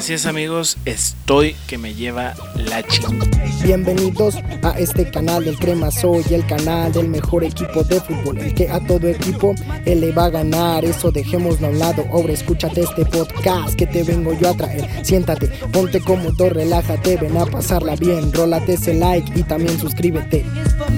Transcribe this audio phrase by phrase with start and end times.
[0.00, 3.44] Así es amigos, estoy que me lleva la chingada.
[3.62, 8.54] Bienvenidos a este canal del Crema Soy, el canal del mejor equipo de fútbol, el
[8.54, 10.86] que a todo equipo él le va a ganar.
[10.86, 12.06] Eso dejémoslo a un lado.
[12.12, 14.88] Ahora escúchate este podcast que te vengo yo a traer.
[15.04, 18.32] Siéntate, ponte cómodo, relájate, ven a pasarla bien.
[18.32, 20.46] Rólate ese like y también suscríbete.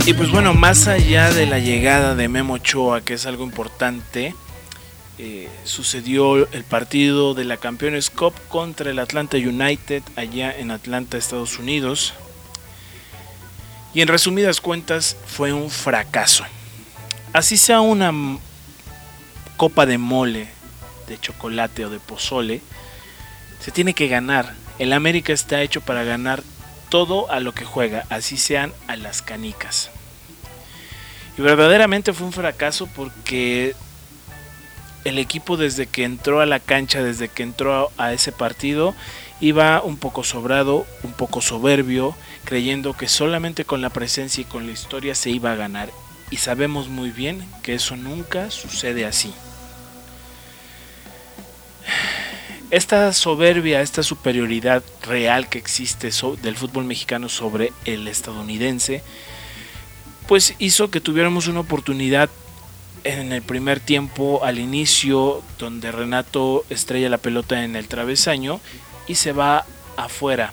[0.06, 4.36] Y pues bueno, más allá de la llegada de Memo Ochoa, que es algo importante,
[5.18, 11.18] eh, sucedió el partido de la Campeones Cup contra el Atlanta United allá en Atlanta,
[11.18, 12.14] Estados Unidos.
[13.94, 16.44] Y en resumidas cuentas fue un fracaso.
[17.32, 18.12] Así sea una
[19.56, 20.48] copa de mole,
[21.06, 22.62] de chocolate o de pozole,
[23.60, 24.54] se tiene que ganar.
[24.78, 26.42] El América está hecho para ganar
[26.88, 29.90] todo a lo que juega, así sean a las canicas.
[31.38, 33.74] Y verdaderamente fue un fracaso porque
[35.04, 38.94] el equipo desde que entró a la cancha, desde que entró a ese partido,
[39.40, 44.66] iba un poco sobrado, un poco soberbio, creyendo que solamente con la presencia y con
[44.66, 45.90] la historia se iba a ganar.
[46.30, 49.34] Y sabemos muy bien que eso nunca sucede así.
[52.70, 56.10] Esta soberbia, esta superioridad real que existe
[56.40, 59.02] del fútbol mexicano sobre el estadounidense,
[60.26, 62.30] pues hizo que tuviéramos una oportunidad
[63.04, 68.60] en el primer tiempo al inicio donde Renato estrella la pelota en el travesaño
[69.06, 70.52] y se va afuera.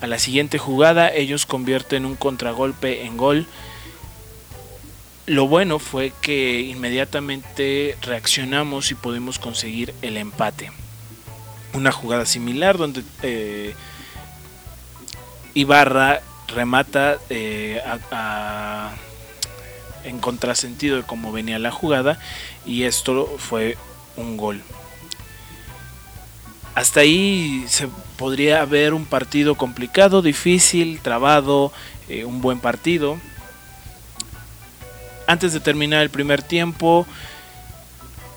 [0.00, 3.46] A la siguiente jugada ellos convierten un contragolpe en gol.
[5.26, 10.70] Lo bueno fue que inmediatamente reaccionamos y pudimos conseguir el empate.
[11.74, 13.74] Una jugada similar donde eh,
[15.54, 18.94] Ibarra remata eh, a
[20.08, 22.18] en contrasentido de cómo venía la jugada
[22.66, 23.76] y esto fue
[24.16, 24.62] un gol.
[26.74, 31.72] Hasta ahí se podría ver un partido complicado, difícil, trabado,
[32.08, 33.18] eh, un buen partido.
[35.26, 37.06] Antes de terminar el primer tiempo,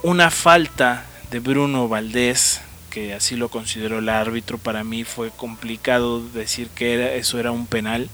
[0.03, 6.27] una falta de Bruno Valdés, que así lo consideró el árbitro, para mí fue complicado
[6.29, 8.09] decir que era, eso era un penal.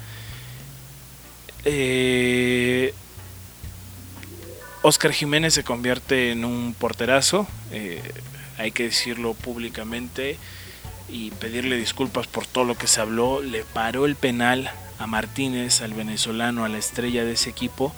[1.64, 2.94] Eh,
[4.82, 8.02] Oscar Jiménez se convierte en un porterazo, eh,
[8.58, 10.38] hay que decirlo públicamente
[11.10, 13.42] y pedirle disculpas por todo lo que se habló.
[13.42, 17.94] Le paró el penal a Martínez, al venezolano, a la estrella de ese equipo.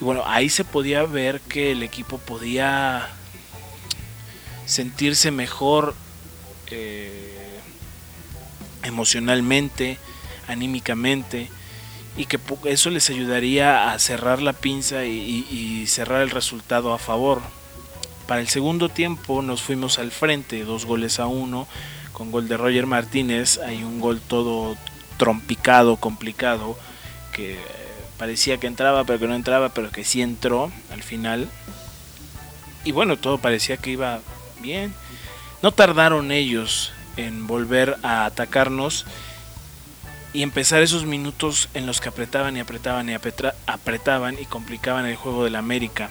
[0.00, 3.08] Y bueno, ahí se podía ver que el equipo podía
[4.66, 5.94] sentirse mejor
[6.70, 7.60] eh,
[8.82, 9.98] emocionalmente,
[10.48, 11.48] anímicamente
[12.16, 17.40] y que eso les ayudaría a cerrar la pinza y, cerrar el resultado a favor.
[18.26, 21.66] Para el segundo tiempo nos fuimos al frente, dos goles a uno,
[22.12, 24.76] con gol de Roger Martínez, hay un gol todo
[25.16, 26.78] trompicado, complicado,
[27.32, 27.58] que
[28.18, 31.48] parecía que entraba pero que no entraba, pero que sí entró al final.
[32.84, 34.20] Y bueno, todo parecía que iba
[34.60, 34.94] bien.
[35.62, 39.06] No tardaron ellos en volver a atacarnos
[40.32, 43.14] y empezar esos minutos en los que apretaban y apretaban y
[43.66, 46.10] apretaban y complicaban el juego del América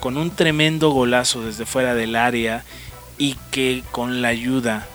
[0.00, 2.64] con un tremendo golazo desde fuera del área
[3.18, 4.86] y que con la ayuda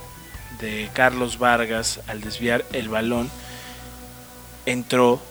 [0.59, 3.29] de Carlos Vargas al desviar el balón
[4.65, 5.21] entró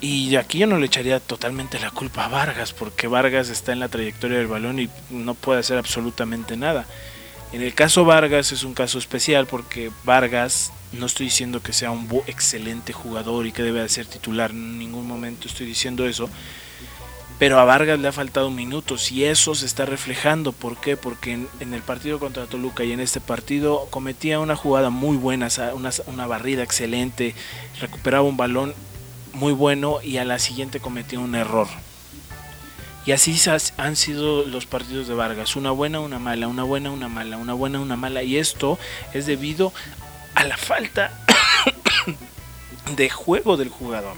[0.00, 3.80] y aquí yo no le echaría totalmente la culpa a Vargas porque Vargas está en
[3.80, 6.86] la trayectoria del balón y no puede hacer absolutamente nada.
[7.52, 11.90] En el caso Vargas es un caso especial porque Vargas no estoy diciendo que sea
[11.90, 16.28] un excelente jugador y que debe de ser titular, en ningún momento estoy diciendo eso.
[17.38, 20.52] Pero a Vargas le ha faltado minutos y eso se está reflejando.
[20.52, 20.96] ¿Por qué?
[20.96, 25.48] Porque en, el partido contra Toluca y en este partido cometía una jugada muy buena,
[25.74, 27.34] una, una barrida excelente,
[27.80, 28.74] recuperaba un balón
[29.32, 31.66] muy bueno y a la siguiente cometía un error.
[33.04, 33.36] Y así
[33.76, 37.54] han sido los partidos de Vargas, una buena, una mala, una buena, una mala, una
[37.54, 38.22] buena, una mala.
[38.22, 38.78] Y esto
[39.12, 39.72] es debido
[40.42, 41.12] a la falta
[42.96, 44.16] de juego del jugador.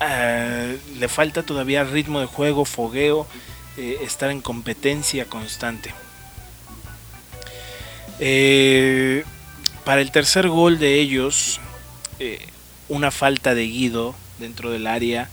[0.00, 3.26] Eh, le falta todavía ritmo de juego, fogueo,
[3.76, 5.92] eh, estar en competencia constante.
[8.20, 9.24] Eh,
[9.84, 11.60] para el tercer gol de ellos,
[12.88, 15.28] una falta de Guido dentro del área,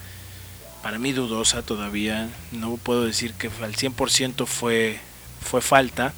[0.81, 5.00] para mí dudosa todavía, no puedo decir que al 100% fue,
[5.40, 6.16] fue falta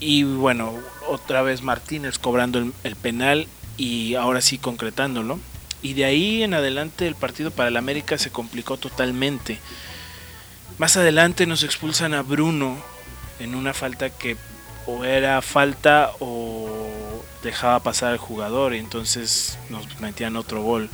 [0.00, 0.72] y bueno,
[1.08, 3.46] otra vez Martínez cobrando el, penal
[3.76, 5.38] y ahora sí concretándolo.
[5.82, 9.58] Y de ahí en adelante el partido para el América se complicó totalmente.
[10.78, 12.76] Más adelante nos expulsan a Bruno
[13.38, 14.36] en una falta que
[14.86, 20.90] o era falta o dejaba pasar al jugador y entonces nos metían otro gol.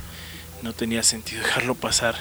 [0.61, 2.15] No tenía sentido dejarlo pasar.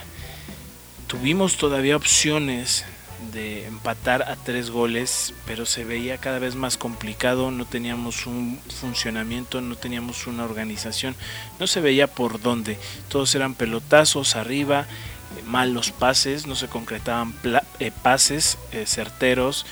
[1.07, 2.85] Tuvimos todavía opciones
[3.33, 8.59] de empatar a tres goles, pero se veía cada vez más complicado, no teníamos un
[8.81, 11.15] funcionamiento, no teníamos una organización,
[11.59, 12.79] no se veía por dónde,
[13.09, 14.87] todos eran pelotazos arriba,
[15.39, 17.35] eh, malos pases, no se concretaban
[17.79, 19.67] eh, pases eh, certeros,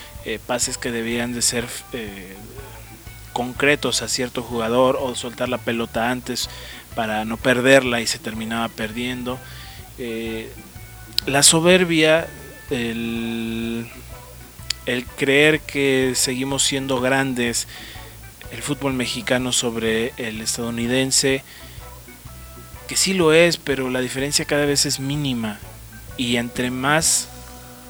[0.47, 1.65] pases que debían de ser
[3.33, 6.50] concretos a cierto jugador o soltar la pelota antes
[6.95, 9.39] para no perderla y se terminaba perdiendo.
[11.25, 12.29] la soberbia
[12.70, 13.88] el,
[15.17, 17.69] creer que seguimos siendo grandes,
[18.53, 21.43] el fútbol mexicano sobre el estadounidense,
[22.87, 25.59] que sí lo es, pero la diferencia cada vez es mínima
[26.17, 27.29] y entre más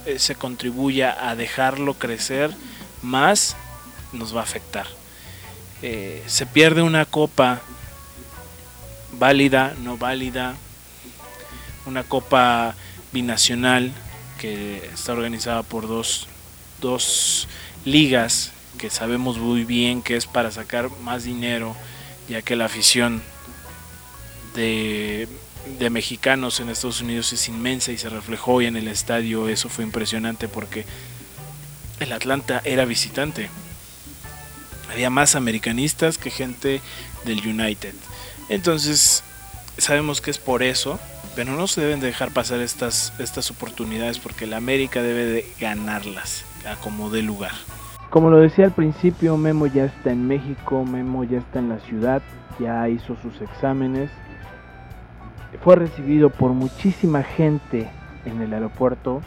[0.07, 2.51] eh, se contribuya a dejarlo crecer,
[3.03, 3.57] más
[4.13, 4.87] nos va a afectar.
[5.83, 7.61] Eh, se pierde una copa
[9.13, 10.57] válida, no válida,
[11.87, 12.75] una copa
[13.13, 13.93] binacional
[14.39, 16.29] que está organizada por dos,
[16.81, 17.49] dos
[17.85, 21.77] ligas que sabemos muy bien que es para sacar más dinero,
[22.29, 23.23] ya que la afición
[24.55, 25.29] de,
[25.79, 29.49] de, mexicanos en Estados Unidos es inmensa y se reflejó hoy en el estadio.
[29.49, 30.87] Eso fue impresionante porque
[32.01, 33.51] el Atlanta era visitante.
[34.91, 36.81] Había más americanistas que gente
[37.25, 37.95] del United.
[38.49, 39.23] Entonces,
[39.79, 40.99] sabemos que es por eso
[41.39, 46.45] pero no se deben dejar pasar estas, estas oportunidades porque la América debe de ganarlas
[46.67, 47.53] a como de lugar.
[48.11, 51.79] Como lo decía al principio, Memo ya está en México, Memo ya está en la
[51.79, 52.23] ciudad,
[52.59, 54.11] ya hizo sus exámenes,
[55.63, 57.89] fue recibido por muchísima gente
[58.25, 59.21] en el aeropuerto,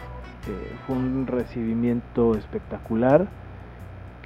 [0.50, 3.26] eh, fue un recibimiento espectacular,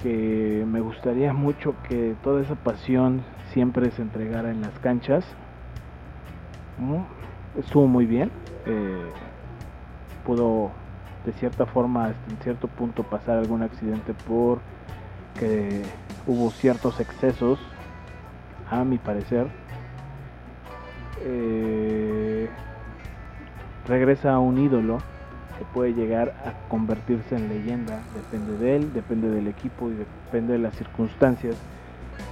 [0.02, 3.22] que me gustaría mucho que toda esa pasión
[3.52, 5.24] siempre se entregara en las canchas
[7.58, 8.30] estuvo muy bien.
[8.66, 9.10] Eh,
[10.24, 10.70] pudo
[11.24, 14.60] de cierta forma, en cierto punto, pasar algún accidente por
[15.38, 15.82] que
[16.26, 17.58] hubo ciertos excesos,
[18.70, 19.48] a mi parecer.
[21.22, 22.48] Eh,
[23.86, 24.98] regresa a un ídolo
[25.58, 28.00] que puede llegar a convertirse en leyenda.
[28.14, 31.56] Depende de él, depende del equipo y depende de las circunstancias,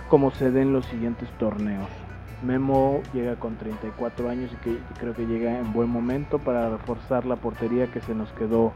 [0.09, 2.04] como se den los siguientes torneos.
[2.45, 7.25] Memo llega con 34 años y que creo que llega en buen momento para reforzar
[7.25, 8.73] la portería que se nos quedó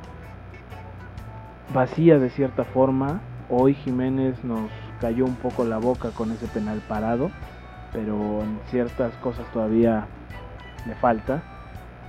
[1.72, 3.20] vacía de cierta forma.
[3.50, 4.70] Hoy Jiménez nos
[5.00, 7.30] cayó un poco la boca con ese penal parado,
[7.92, 10.06] pero en ciertas cosas todavía
[10.86, 11.42] le falta.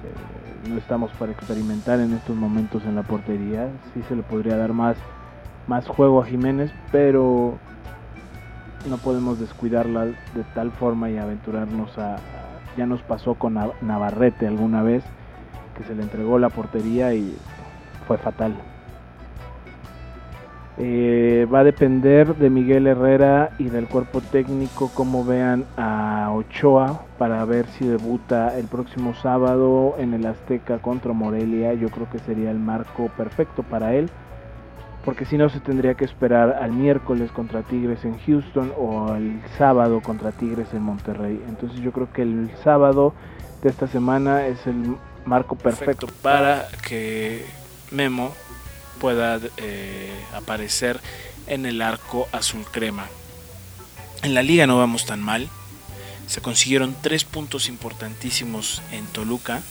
[0.03, 3.69] Eh, no estamos para experimentar en estos momentos en la portería.
[3.93, 4.97] Sí se le podría dar más,
[5.67, 7.57] más juego a Jiménez, pero
[8.87, 12.17] no podemos descuidarla de tal forma y aventurarnos a,
[12.77, 15.03] ya nos pasó con Navarrete alguna vez
[15.77, 17.35] que se le entregó la portería y
[18.07, 18.55] fue fatal.
[20.81, 27.01] Eh, va a depender de Miguel Herrera y del cuerpo técnico cómo vean a Ochoa
[27.17, 31.73] para ver si debuta el próximo sábado en el Azteca contra Morelia.
[31.73, 34.09] Yo creo que sería el marco perfecto para él
[35.05, 39.41] porque si no se tendría que esperar al miércoles contra Tigres en Houston o al
[39.57, 41.41] sábado contra Tigres en Monterrey.
[41.47, 43.13] Entonces yo creo que el sábado
[43.63, 47.45] de esta semana es el marco perfecto, para que
[47.91, 48.33] Memo
[48.99, 50.99] pueda eh, aparecer
[51.47, 53.05] en el arco azul crema.
[54.23, 55.47] En la liga no vamos tan mal.
[56.27, 59.61] Se consiguieron tres puntos importantísimos en Toluca.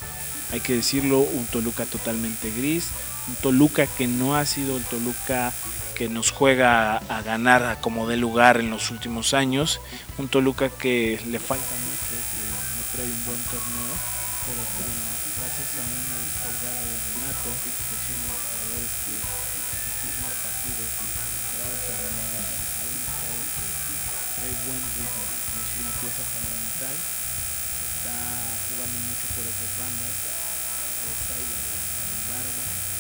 [0.53, 2.91] Hay que decirlo, un Toluca totalmente gris,
[3.29, 5.53] un Toluca que no ha sido el Toluca
[5.95, 9.81] que nos juega a, ganar como de lugar en los últimos años,
[10.17, 13.93] un Toluca que le falta mucho, que no trae un buen torneo,
[14.47, 15.03] pero bueno,
[15.43, 20.91] gracias a una descolgada de Renato, que es uno de los jugadores que muchísimos partidos
[21.03, 21.09] y
[21.83, 23.67] terminada ha demostrado que
[24.39, 28.19] trae buen ritmo, es una pieza fundamental, está
[28.71, 30.15] jugando mucho por esas bandas,
[31.11, 32.98] esa y la de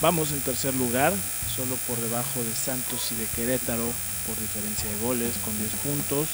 [0.00, 1.12] Vamos en tercer lugar,
[1.56, 3.82] solo por debajo de Santos y de Querétaro,
[4.26, 6.28] por diferencia de goles, con 10 puntos.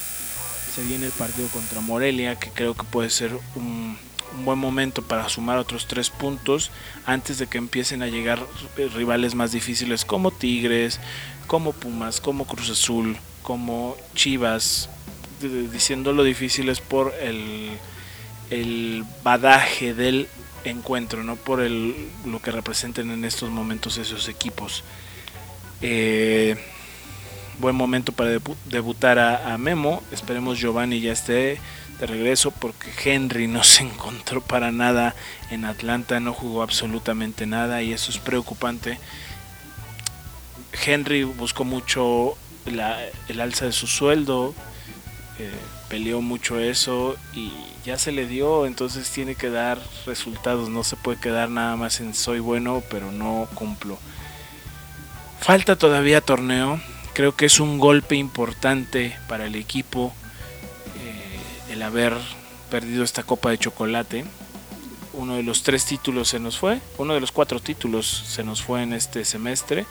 [0.75, 3.97] Se viene el partido contra Morelia, que creo que puede ser un,
[4.45, 6.71] buen momento para sumar otros 3 puntos
[7.07, 8.45] antes de que empiecen a llegar
[8.95, 11.01] rivales más difíciles como Tigres,
[11.47, 14.91] como Pumas, como Cruz Azul, como Chivas,
[15.41, 17.71] diciéndolo difíciles por el,
[18.51, 20.29] el badaje del
[20.65, 24.85] encuentro, no por el, lo que representen en estos momentos esos equipos.
[25.81, 26.57] Eh,
[27.59, 30.03] buen momento para debutar a, Memo.
[30.11, 31.61] Esperemos Giovanni ya esté
[32.01, 35.15] de regreso porque Henry no se encontró para nada
[35.51, 38.99] en Atlanta, no jugó absolutamente nada y eso es preocupante.
[40.85, 44.55] Henry buscó mucho el alza de su sueldo,
[45.39, 45.53] eh,
[45.89, 47.53] peleó mucho eso y
[47.85, 52.01] ya se le dio, entonces tiene que dar resultados, no se puede quedar nada más
[52.01, 53.99] en soy bueno pero no cumplo.
[55.41, 56.81] Falta todavía torneo,
[57.15, 60.13] creo que es un golpe importante para el equipo
[61.01, 62.15] eh, el haber
[62.71, 64.25] perdido esta copa de chocolate.
[65.13, 68.63] Uno de los tres títulos se nos fue, uno de los cuatro títulos se nos
[68.63, 69.85] fue en este semestre.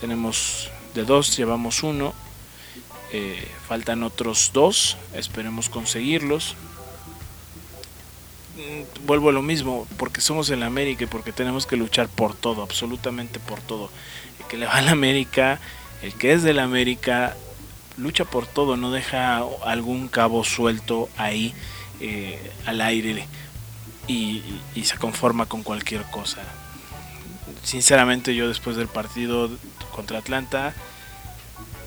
[0.00, 2.14] Tenemos de dos, llevamos uno.
[3.16, 6.56] Eh, faltan otros dos, esperemos conseguirlos.
[8.56, 12.34] Mm, vuelvo a lo mismo, porque somos en América y porque tenemos que luchar por
[12.34, 13.88] todo, absolutamente por todo.
[14.40, 15.60] El que le va a la América
[16.04, 17.34] el que es del América
[17.96, 21.54] lucha por todo, no deja algún cabo suelto ahí
[22.00, 23.26] eh, al aire
[24.06, 24.42] y,
[24.82, 26.42] se conforma con cualquier cosa.
[27.62, 29.48] Sinceramente yo después del partido
[29.94, 30.74] contra Atlanta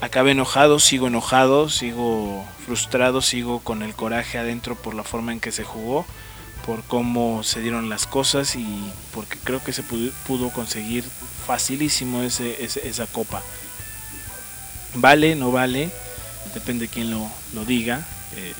[0.01, 5.39] acabé enojado, sigo enojado, sigo frustrado, sigo con el coraje adentro por la forma en
[5.39, 6.05] que se jugó,
[6.65, 11.03] por cómo se dieron las cosas y porque creo que se pudo, conseguir
[11.45, 13.41] facilísimo esa copa.
[14.95, 15.89] Vale, no vale,
[16.53, 18.05] depende de quién lo, diga.
[18.35, 18.53] Eh,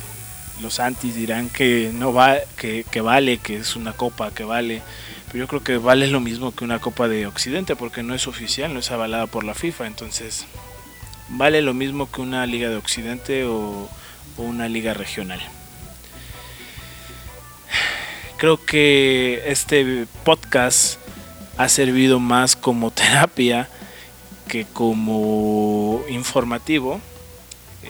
[0.61, 4.81] los antis dirán que no va, que, vale, que es una copa, que vale.
[5.27, 8.27] Pero yo creo que vale lo mismo que una copa de Occidente porque no es
[8.27, 9.87] oficial, no es avalada por la FIFA.
[9.87, 10.45] Entonces,
[11.29, 13.89] vale lo mismo que una liga de Occidente o,
[14.37, 15.41] una liga regional.
[18.37, 20.99] Creo que este podcast
[21.57, 23.67] ha servido más como terapia
[24.47, 27.01] que como informativo
[27.83, 27.89] eh,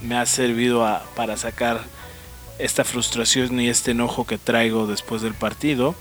[0.00, 1.84] me ha servido para sacar
[2.58, 5.94] esta frustración y este enojo que traigo después del partido.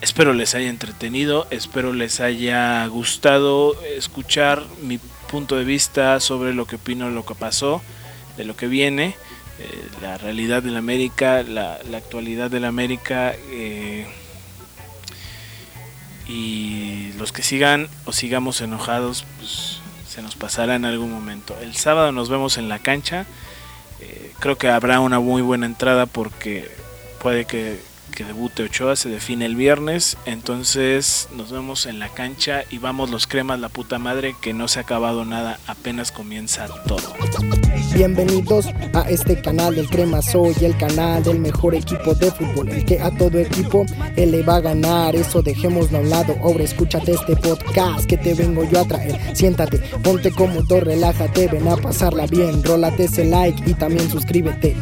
[0.00, 4.98] Espero les haya entretenido, espero les haya gustado escuchar mi
[5.30, 7.82] punto de vista sobre lo que opino lo que pasó,
[8.36, 9.16] de lo que viene,
[9.58, 13.34] eh, la realidad de la América, la, actualidad de la América.
[13.50, 14.06] Eh,
[16.26, 21.56] y los que sigan o sigamos enojados, pues se nos pasará en algún momento.
[21.60, 23.26] El sábado nos vemos en la cancha.
[24.00, 26.70] Eh, creo que habrá una muy buena entrada porque
[27.20, 27.80] puede que
[28.12, 30.16] que debute Ochoa se define el viernes.
[30.26, 34.68] Entonces nos vemos en la cancha y vamos los cremas, la puta madre, que no
[34.68, 37.12] se ha acabado nada, apenas comienza todo.
[37.94, 42.84] Bienvenidos a este canal del Crema Soy, el canal del mejor equipo de fútbol, el
[42.84, 43.84] que a todo equipo
[44.16, 45.14] él le va a ganar.
[45.14, 46.36] Eso dejémoslo a un lado.
[46.42, 49.36] Ahora escúchate este podcast que te vengo yo a traer.
[49.36, 52.62] Siéntate, ponte cómodo, relájate, ven a pasarla bien.
[52.62, 54.76] Rólate ese like y también suscríbete.